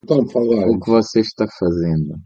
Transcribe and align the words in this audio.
O 0.03 0.79
que 0.81 0.89
você 0.89 1.21
tá 1.37 1.45
fazendo? 1.59 2.15